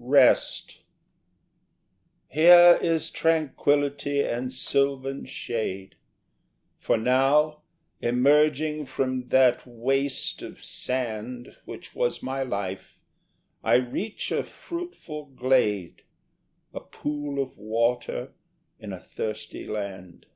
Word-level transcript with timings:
Rest 0.00 0.84
Here 2.28 2.78
is 2.80 3.10
tranquillity 3.10 4.20
and 4.22 4.52
silvan 4.52 5.24
shade; 5.24 5.96
For 6.78 6.96
now, 6.96 7.62
emerging 8.00 8.86
from 8.86 9.26
that 9.30 9.66
waste 9.66 10.40
of 10.40 10.62
sand 10.62 11.56
Which 11.64 11.96
was 11.96 12.22
my 12.22 12.44
life, 12.44 13.00
I 13.64 13.74
reach 13.74 14.30
a 14.30 14.44
fruitful 14.44 15.32
glade, 15.34 16.04
A 16.72 16.78
pool 16.78 17.42
of 17.42 17.58
water 17.58 18.34
in 18.78 18.92
a 18.92 19.00
thirsty 19.00 19.66
land. 19.66 20.26